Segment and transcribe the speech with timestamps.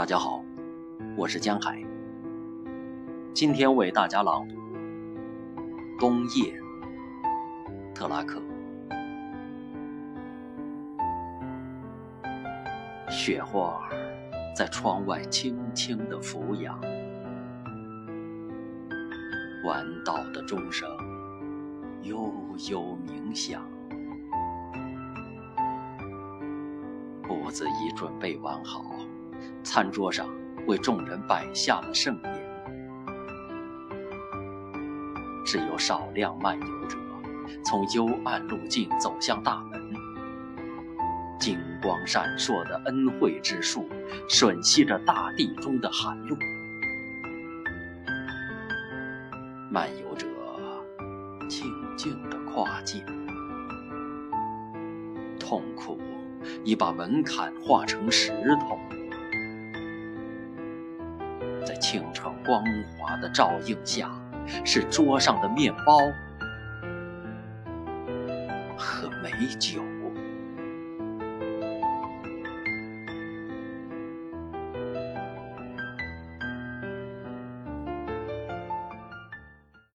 [0.00, 0.42] 大家好，
[1.14, 1.78] 我是江海。
[3.34, 4.54] 今天为大家朗读
[6.00, 6.58] 《冬夜》，
[7.94, 8.40] 特拉克。
[13.10, 13.78] 雪花
[14.56, 16.80] 在窗外轻轻地俯仰，
[19.66, 20.88] 晚到的钟声
[22.04, 22.32] 悠
[22.70, 23.62] 悠鸣响。
[27.28, 28.82] 屋子已准备完好。
[29.62, 30.28] 餐桌上
[30.66, 32.34] 为众人摆下了盛宴，
[35.44, 36.96] 只有少量漫游者
[37.64, 39.80] 从幽暗路径走向大门。
[41.38, 43.88] 金光闪烁的恩惠之树
[44.28, 46.36] 吮吸着大地中的寒露，
[49.70, 50.26] 漫游者
[51.48, 53.02] 静静地跨界，
[55.38, 55.98] 痛苦
[56.64, 58.30] 已把门槛化成石
[58.60, 58.78] 头。
[61.90, 62.62] 清澈光
[62.96, 64.08] 滑的照映下，
[64.64, 65.98] 是桌上的面包
[68.78, 69.82] 和美酒。